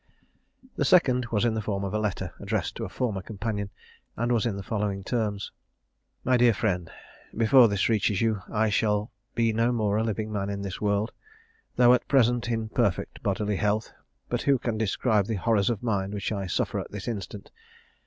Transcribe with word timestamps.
The 0.77 0.83
second 0.83 1.27
was 1.27 1.45
in 1.45 1.53
the 1.53 1.61
form 1.61 1.83
of 1.83 1.93
a 1.93 1.99
letter, 1.99 2.33
addressed 2.39 2.75
to 2.77 2.85
a 2.85 2.89
former 2.89 3.21
companion, 3.21 3.69
and 4.17 4.31
was 4.31 4.47
in 4.47 4.57
the 4.57 4.63
following 4.63 5.03
terms: 5.03 5.51
"MY 6.23 6.37
DEAR 6.37 6.53
FRIEND, 6.55 6.89
Before 7.37 7.67
this 7.67 7.87
reaches 7.87 8.19
you, 8.19 8.41
I 8.51 8.71
shall 8.71 9.11
be 9.35 9.53
no 9.53 9.71
more 9.71 9.97
a 9.97 10.03
living 10.03 10.31
man 10.31 10.49
in 10.49 10.63
this 10.63 10.81
world, 10.81 11.11
though 11.75 11.93
at 11.93 12.07
present 12.07 12.49
in 12.49 12.69
perfect 12.69 13.21
bodily 13.21 13.57
health: 13.57 13.93
but 14.27 14.41
who 14.41 14.57
can 14.57 14.75
describe 14.75 15.27
the 15.27 15.35
horrors 15.35 15.69
of 15.69 15.83
mind 15.83 16.15
which 16.15 16.31
I 16.31 16.47
suffer 16.47 16.79
at 16.79 16.89
this 16.89 17.07
instant? 17.07 17.51